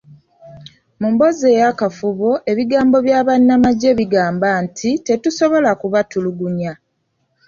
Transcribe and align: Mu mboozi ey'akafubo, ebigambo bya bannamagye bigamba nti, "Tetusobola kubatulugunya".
Mu 1.01 1.07
mboozi 1.13 1.45
ey'akafubo, 1.55 2.29
ebigambo 2.51 2.97
bya 3.05 3.19
bannamagye 3.27 3.89
bigamba 3.99 4.47
nti, 4.63 4.89
"Tetusobola 5.05 5.69
kubatulugunya". 5.81 6.73